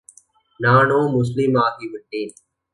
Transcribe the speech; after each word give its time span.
நானோ 0.59 0.99
முஸ்லிம் 1.07 1.55
ஆகிவிட்டேன். 1.55 2.33